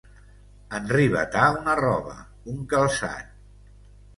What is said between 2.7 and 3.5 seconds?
calçat.